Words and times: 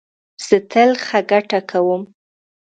زه 0.45 0.57
تل 0.71 0.91
ښه 1.05 1.19
ګټه 1.31 1.59
کوم 1.69 2.01